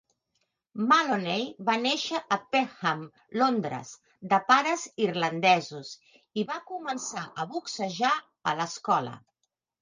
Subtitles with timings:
[0.91, 3.03] Maloney va néixer a Peckham,
[3.41, 3.91] Londres,
[4.31, 5.93] de pares irlandesos,
[6.41, 8.17] i va començar a boxejar
[8.51, 9.15] a l'escola.